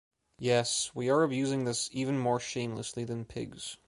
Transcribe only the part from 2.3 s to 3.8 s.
shamelessly than pigs.